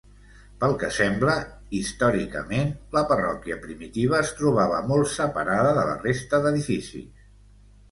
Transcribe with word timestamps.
Pel 0.61 0.71
que 0.83 0.87
sembla, 0.93 1.35
històricament, 1.79 2.71
la 2.97 3.05
parròquia 3.13 3.59
primitiva 3.67 4.19
es 4.23 4.33
trobava 4.41 4.81
molt 4.95 5.13
separada 5.19 5.77
de 5.81 5.87
la 5.93 5.97
resta 6.09 6.43
d'edificis. 6.49 7.15